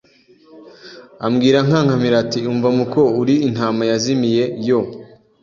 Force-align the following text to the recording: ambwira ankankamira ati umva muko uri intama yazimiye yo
ambwira 1.25 1.57
ankankamira 1.61 2.15
ati 2.23 2.39
umva 2.51 2.69
muko 2.77 3.01
uri 3.21 3.35
intama 3.47 3.83
yazimiye 3.91 4.43
yo 4.67 4.79